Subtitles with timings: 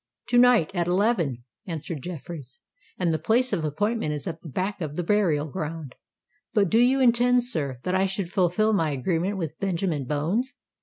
[0.29, 2.57] "To night at eleven," answered Jeffreys;
[2.97, 5.93] "and the place of appointment is at the back of the burial ground.
[6.55, 10.55] But do you intend, sir, that I should fulfil my agreement with Benjamin Bones?"